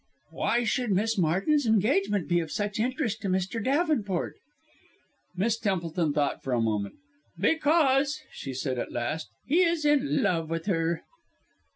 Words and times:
"Why 0.31 0.63
should 0.63 0.91
Miss 0.93 1.15
Martin's 1.15 1.67
engagement 1.67 2.27
be 2.27 2.39
of 2.39 2.49
such 2.51 2.79
interest 2.79 3.21
to 3.21 3.27
Mr. 3.29 3.63
Davenport?" 3.63 4.37
Miss 5.35 5.59
Templeton 5.59 6.11
thought 6.11 6.41
for 6.41 6.53
a 6.53 6.59
moment. 6.59 6.95
"Because," 7.37 8.19
she 8.31 8.55
said 8.55 8.79
at 8.79 8.91
last, 8.91 9.29
"he 9.45 9.61
is 9.61 9.85
in 9.85 10.23
love 10.23 10.49
with 10.49 10.65
her." 10.65 11.03